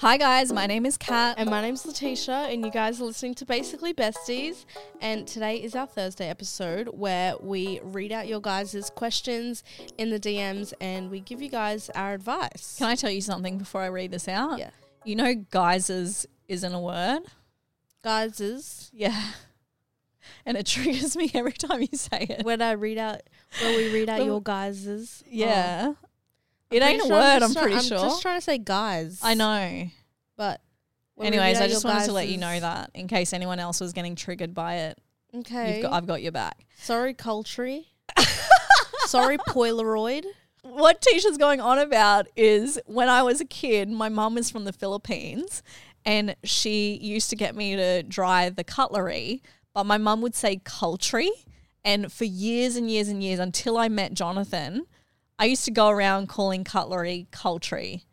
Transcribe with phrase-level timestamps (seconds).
[0.00, 1.34] Hi guys, my name is Kat.
[1.36, 4.64] And my name's Latisha, and you guys are listening to Basically Besties.
[5.02, 9.62] And today is our Thursday episode where we read out your guys' questions
[9.98, 12.76] in the DMs and we give you guys our advice.
[12.78, 14.58] Can I tell you something before I read this out?
[14.58, 14.70] Yeah.
[15.04, 17.20] You know, guises isn't a word.
[18.02, 19.22] Guys, Yeah.
[20.46, 22.44] And it triggers me every time you say it.
[22.44, 23.20] when I read out,
[23.60, 25.88] when we read out your guys' Yeah.
[25.88, 26.09] I'm
[26.70, 29.20] it ain't a sure- word, I'm, try- pretty I'm just trying to say guys.
[29.22, 29.86] I know.
[30.36, 30.60] But
[31.14, 33.08] when we read Anyways, out I your just wanted to let you know that in
[33.08, 34.98] case anyone else was getting triggered by it.
[35.34, 35.74] Okay.
[35.74, 36.64] You've got, I've got your back.
[36.78, 37.80] Sorry, Culture.
[39.06, 40.24] Sorry, Polaroid.
[40.62, 44.64] what Tisha's going on about is when I was a kid, my mum was from
[44.64, 45.62] the Philippines
[46.04, 49.42] and she used to get me to dry the cutlery,
[49.74, 51.28] but my mum would say cultry.
[51.84, 54.86] And for years and years and years until I met Jonathan,
[55.40, 58.04] I used to go around calling cutlery cultry.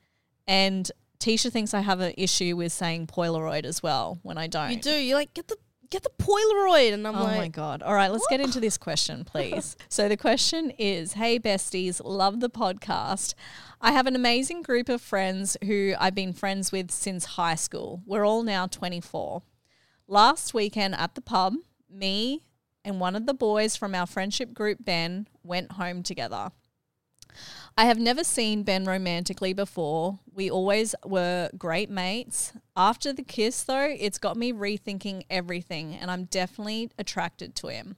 [0.48, 0.90] And
[1.20, 4.72] Tisha thinks I have an issue with saying Polaroid as well when I don't.
[4.72, 4.92] You do.
[4.96, 5.58] You're like, get the
[5.90, 6.94] get the Polaroid.
[6.94, 7.84] And I'm oh like, oh my god!
[7.84, 9.76] All right, let's get into this question, please.
[9.90, 13.34] so the question is: Hey besties, love the podcast.
[13.82, 18.02] I have an amazing group of friends who I've been friends with since high school.
[18.06, 19.44] We're all now 24.
[20.08, 21.56] Last weekend at the pub,
[21.92, 22.46] me
[22.86, 26.52] and one of the boys from our friendship group, Ben, went home together.
[27.80, 30.18] I have never seen Ben romantically before.
[30.34, 32.54] We always were great mates.
[32.76, 37.96] After the kiss, though, it's got me rethinking everything, and I'm definitely attracted to him.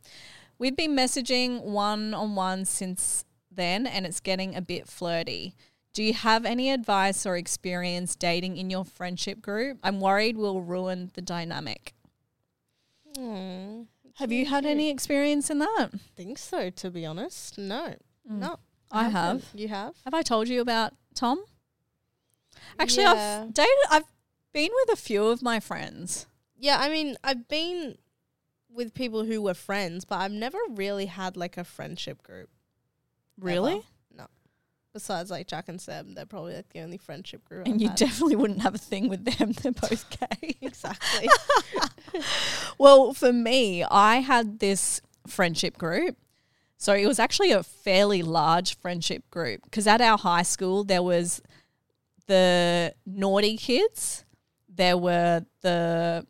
[0.58, 5.56] We've been messaging one on one since then, and it's getting a bit flirty.
[5.94, 9.80] Do you have any advice or experience dating in your friendship group?
[9.82, 11.94] I'm worried we'll ruin the dynamic.
[13.18, 13.84] hmm,
[14.16, 15.92] Have you had any experience in that?
[16.18, 17.58] think so, to be honest.
[17.58, 17.96] No.
[18.26, 18.58] No.
[18.92, 19.46] I have.
[19.54, 19.96] You have?
[20.06, 21.44] Have I told you about Tom?
[22.80, 23.44] Actually, Yeah.
[23.48, 23.70] I've dated.
[23.92, 24.04] I've
[24.54, 26.26] been with a few of my friends.
[26.58, 27.98] Yeah, I mean, I've been
[28.72, 32.50] with people who were friends, but I've never really had like a friendship group.
[33.40, 33.74] Really?
[33.74, 33.84] ever.
[34.18, 34.26] No.
[34.94, 37.66] Besides like Jack and Seb, they're probably like the only friendship group.
[37.66, 37.98] And I've you had.
[37.98, 39.52] definitely wouldn't have a thing with them.
[39.62, 40.56] They're both gay.
[40.62, 41.30] exactly.
[42.78, 46.18] well, for me, I had this friendship group.
[46.80, 51.04] So it was actually a fairly large friendship group because at our high school there
[51.04, 51.42] was
[52.28, 54.24] the naughty kids,
[54.74, 56.26] there were the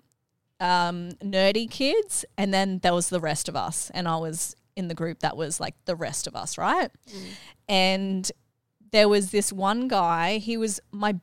[0.59, 3.91] um, nerdy kids, and then there was the rest of us.
[3.93, 6.89] And I was in the group that was like the rest of us, right?
[7.67, 8.29] And
[8.91, 11.15] there was this one guy, he was my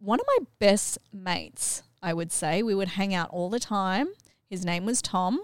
[0.00, 2.62] one of my best mates, I would say.
[2.62, 4.08] We would hang out all the time.
[4.50, 5.40] His name was Tom.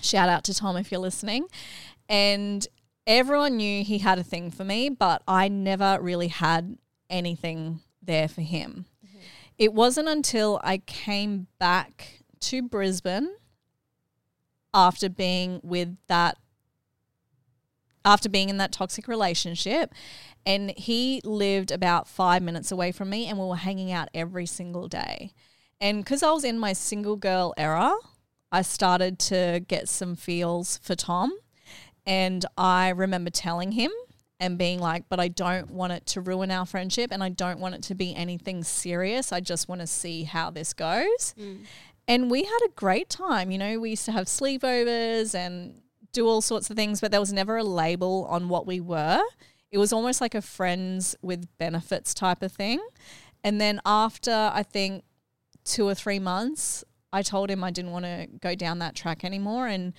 [0.00, 1.46] Shout out to Tom if you're listening.
[2.08, 2.66] And
[3.06, 6.78] everyone knew he had a thing for me, but I never really had
[7.10, 8.86] anything there for him.
[9.04, 9.18] Mm-hmm.
[9.58, 13.34] It wasn't until I came back to Brisbane
[14.72, 16.36] after being with that
[18.04, 19.92] after being in that toxic relationship
[20.46, 24.46] and he lived about 5 minutes away from me and we were hanging out every
[24.46, 25.32] single day.
[25.80, 27.94] And cuz I was in my single girl era,
[28.50, 31.32] I started to get some feels for Tom
[32.08, 33.90] and I remember telling him
[34.40, 37.60] and being like, but I don't want it to ruin our friendship and I don't
[37.60, 39.30] want it to be anything serious.
[39.30, 41.34] I just want to see how this goes.
[41.38, 41.64] Mm.
[42.08, 43.50] And we had a great time.
[43.50, 45.82] You know, we used to have sleepovers and
[46.12, 49.22] do all sorts of things, but there was never a label on what we were.
[49.70, 52.80] It was almost like a friends with benefits type of thing.
[53.44, 55.04] And then after I think
[55.64, 59.24] two or three months, I told him I didn't want to go down that track
[59.24, 59.92] anymore and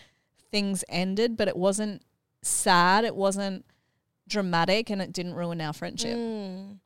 [0.51, 2.01] things ended, but it wasn't
[2.41, 3.65] sad, it wasn't
[4.27, 6.15] dramatic, and it didn't ruin our friendship.
[6.17, 6.79] Mm.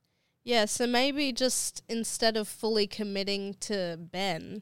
[0.44, 4.62] Yeah, so maybe just instead of fully committing to Ben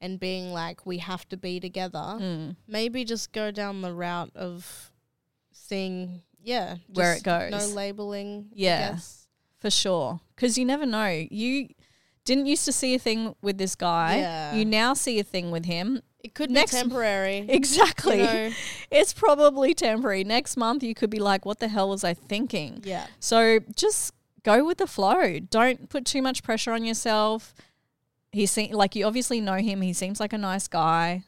[0.00, 2.56] and being like, we have to be together, Mm.
[2.66, 4.90] maybe just go down the route of
[5.52, 7.50] seeing, yeah, Where it goes.
[7.50, 8.48] No labeling.
[8.52, 8.98] Yeah.
[9.58, 10.20] For sure.
[10.34, 11.06] Because you never know.
[11.30, 11.68] You
[12.24, 14.18] didn't used to see a thing with this guy.
[14.18, 14.54] Yeah.
[14.54, 16.02] You now see a thing with him.
[16.22, 17.38] It could Next- be temporary.
[17.48, 18.18] Exactly.
[18.18, 18.50] You know?
[18.90, 20.22] It's probably temporary.
[20.24, 22.80] Next month, you could be like, what the hell was I thinking?
[22.84, 23.06] Yeah.
[23.20, 24.12] So just
[24.44, 25.38] go with the flow.
[25.38, 27.54] Don't put too much pressure on yourself.
[28.32, 29.80] He seems like you obviously know him.
[29.82, 31.24] He seems like a nice guy.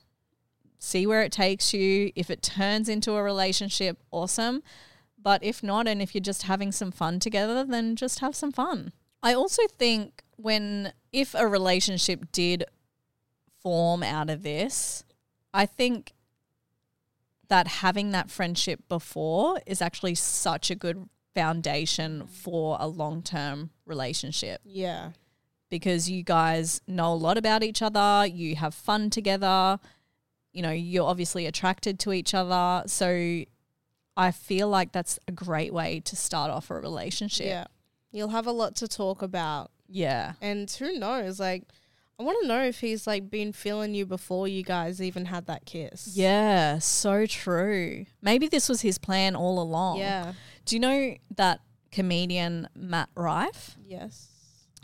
[0.79, 2.13] See where it takes you.
[2.15, 4.63] If it turns into a relationship, awesome.
[5.21, 8.53] But if not, and if you're just having some fun together, then just have some
[8.53, 8.93] fun.
[9.23, 12.65] I also think when, if a relationship did
[13.65, 15.03] form out of this,
[15.53, 16.13] I think
[17.49, 23.71] that having that friendship before is actually such a good foundation for a long term
[23.87, 25.11] relationship Yeah.
[25.71, 29.81] because you guys know a lot about each other, you have fun together,
[30.53, 32.87] you know, you're obviously attracted to each other.
[32.87, 33.43] So
[34.17, 37.47] I feel like that's a great way to start off a relationship.
[37.47, 37.65] Yeah.
[38.13, 39.73] You'll have a lot to talk about.
[39.89, 40.35] Yeah.
[40.41, 41.41] And who knows?
[41.41, 41.65] Like,
[42.19, 45.47] I want to know if he's like been feeling you before you guys even had
[45.47, 46.13] that kiss.
[46.15, 48.07] Yeah, so true.
[48.23, 49.99] Maybe this was his plan all along.
[49.99, 50.35] Yeah.
[50.65, 53.77] Do you know that comedian Matt Rife?
[53.85, 54.29] Yes.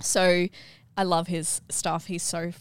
[0.01, 0.49] So
[0.97, 2.07] I love his stuff.
[2.07, 2.53] He's so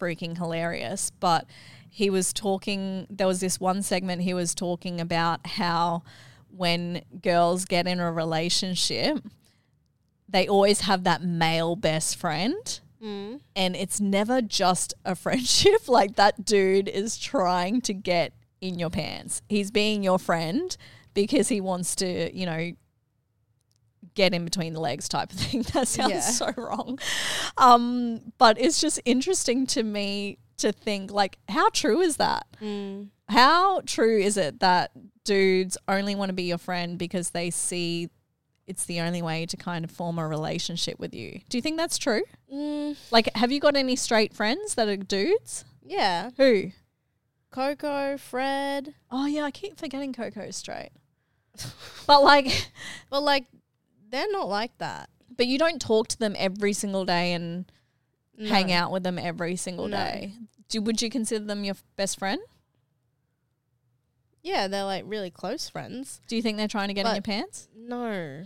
[0.00, 1.10] freaking hilarious.
[1.10, 1.46] But
[1.90, 6.04] he was talking, there was this one segment he was talking about how
[6.48, 9.18] when girls get in a relationship,
[10.28, 12.80] they always have that male best friend.
[13.02, 13.40] Mm.
[13.56, 15.88] And it's never just a friendship.
[15.88, 19.42] Like that dude is trying to get in your pants.
[19.48, 20.76] He's being your friend
[21.14, 22.72] because he wants to, you know,
[24.14, 25.62] get in between the legs type of thing.
[25.74, 26.20] That sounds Yeah.
[26.20, 26.98] so wrong.
[27.56, 32.46] Um, but it's just interesting to me to think like how true is that?
[32.62, 33.08] Mm.
[33.28, 34.92] How true is it that
[35.24, 38.10] dudes only want to be your friend because they see
[38.66, 41.40] it's the only way to kind of form a relationship with you?
[41.48, 42.22] Do you think that's true?
[42.52, 42.96] Mm.
[43.10, 45.64] Like, have you got any straight friends that are dudes?
[45.84, 46.30] Yeah.
[46.36, 46.70] Who?
[47.50, 48.94] Coco, Fred.
[49.10, 50.90] Oh yeah, I keep forgetting Coco's straight.
[52.06, 52.46] but like,
[53.10, 53.46] But like,
[54.10, 55.08] they're not like that.
[55.36, 57.70] but you don't talk to them every single day and
[58.46, 59.96] hang out with them every single No.
[59.96, 60.32] day.
[60.68, 62.40] Do would you consider them your best friend?
[64.42, 66.20] Yeah, they're like really close friends.
[66.26, 67.68] Do you think they're trying to get in But- your pants?
[67.76, 68.42] No,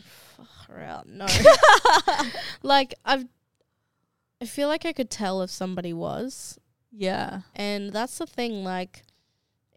[0.66, 1.06] far out.
[1.08, 1.26] No.
[2.62, 3.24] like I've,
[4.40, 6.58] I feel like I could tell if somebody was,
[6.92, 7.40] Yeah.
[7.54, 8.64] and that's the thing.
[8.64, 9.02] Like,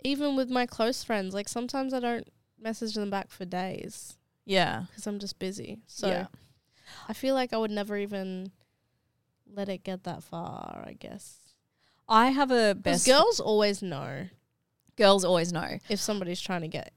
[0.03, 2.27] even with my close friends, like sometimes I don't
[2.59, 4.83] message them back for days Yeah.
[4.89, 5.79] because I'm just busy.
[5.87, 6.27] So Yeah.
[7.07, 8.51] I feel like I would never even
[9.49, 10.83] let it get that far.
[10.85, 11.37] I guess
[12.09, 14.27] I have a because best girls always know
[14.99, 15.79] girls always know.
[15.89, 16.93] if somebody's trying to get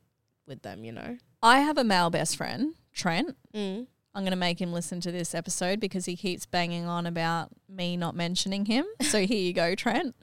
[0.47, 0.85] with them.
[0.85, 1.17] You know.
[1.43, 3.37] I have a male best friend, Trent.
[3.55, 3.87] Mm.
[4.15, 7.49] I'm going to make him listen to this episode because he keeps banging on about
[7.69, 8.85] me not mentioning him.
[9.03, 10.15] So here you go, Trent.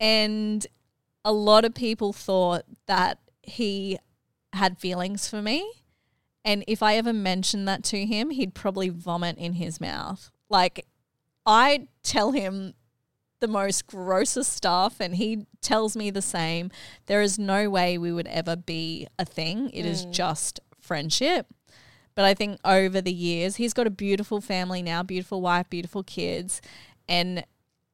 [0.00, 0.66] And
[1.24, 3.98] a lot of people thought that he
[4.52, 5.70] had feelings for me.
[6.44, 10.30] And if I ever mentioned that to him, he'd probably vomit in his mouth.
[10.50, 10.86] Like,
[11.46, 12.74] I tell him
[13.42, 16.70] the most grossest stuff, and he tells me the same.
[17.06, 19.68] There is no way we would ever be a thing.
[19.70, 20.12] It is mm.
[20.12, 21.48] just friendship.
[22.14, 26.04] But I think over the years, he's got a beautiful family now, beautiful wife, beautiful
[26.04, 26.62] kids.
[27.08, 27.44] And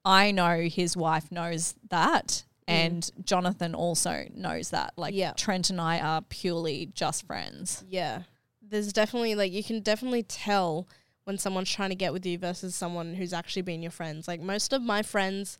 [0.04, 2.44] I know his wife knows that.
[2.68, 2.72] Mm.
[2.72, 4.92] And Jonathan also knows that.
[4.96, 5.32] Like, Yeah.
[5.32, 7.84] Trent and I are purely just friends.
[7.88, 8.22] Yeah.
[8.60, 10.88] There's definitely like you can definitely tell
[11.28, 14.26] when someone's trying to get with you versus someone who's actually been your friends.
[14.26, 15.58] Like most of my friends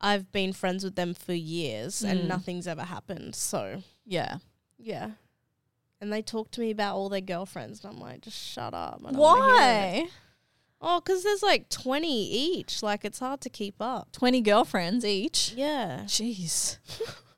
[0.00, 2.10] I've been friends with them for years Mm.
[2.10, 3.34] and nothing's ever happened.
[3.34, 4.36] So, Yeah.
[4.78, 5.10] yeah.
[6.00, 9.00] And they talk to me about all their girlfriends and I'm like, just shut up.
[9.04, 10.08] I don't wanna hear it." Why?
[10.80, 12.80] Oh, cuz there's like 20 each.
[12.80, 14.12] Like it's hard to keep up.
[14.12, 15.52] 20 girlfriends each.
[15.56, 16.02] Yeah.
[16.06, 16.78] Jeez.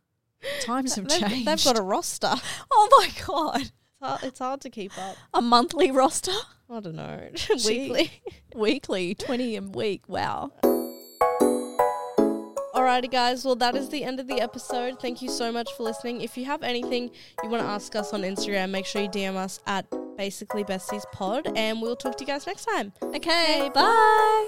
[0.61, 1.47] Times have They've, changed.
[1.47, 2.35] they've got a roster.
[2.71, 3.73] oh my God.
[4.01, 5.17] Hard, it's hard to keep up.
[5.35, 6.33] A monthly roster?
[6.71, 7.29] I don't know.
[7.67, 8.11] Weekly.
[8.55, 10.09] Weekly, 20 a week.
[10.09, 10.53] Wow.
[12.75, 13.45] Alrighty, guys.
[13.45, 15.01] Well, that is the end of the episode.
[15.01, 16.23] Thank you so much for listening.
[16.23, 17.11] If you have anything
[17.43, 21.05] you want to ask us on Instagram, make sure you DM us at basically besties
[21.13, 22.93] pod, and we'll talk to you guys next time.
[23.03, 24.47] Okay, bye.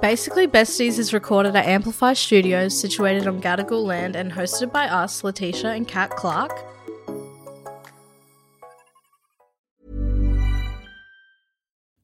[0.00, 5.22] Basically Besties is recorded at Amplify Studios, situated on Gadigal land, and hosted by us,
[5.22, 6.50] Latisha and Kat Clark.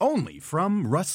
[0.00, 1.14] Only from Rust